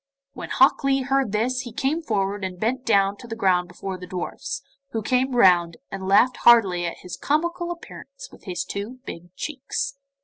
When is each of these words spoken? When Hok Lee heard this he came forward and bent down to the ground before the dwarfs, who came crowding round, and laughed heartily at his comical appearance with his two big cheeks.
When 0.33 0.49
Hok 0.49 0.83
Lee 0.83 1.03
heard 1.03 1.31
this 1.31 1.59
he 1.59 1.71
came 1.71 2.01
forward 2.01 2.43
and 2.43 2.59
bent 2.59 2.87
down 2.87 3.17
to 3.17 3.27
the 3.27 3.35
ground 3.35 3.67
before 3.67 3.99
the 3.99 4.07
dwarfs, 4.07 4.63
who 4.93 5.03
came 5.03 5.27
crowding 5.31 5.37
round, 5.37 5.77
and 5.91 6.07
laughed 6.07 6.37
heartily 6.37 6.87
at 6.87 6.97
his 7.03 7.15
comical 7.15 7.69
appearance 7.69 8.29
with 8.31 8.45
his 8.45 8.63
two 8.63 8.97
big 9.05 9.31
cheeks. 9.35 9.97